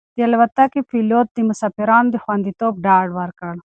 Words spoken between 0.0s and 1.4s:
د الوتکې پېلوټ د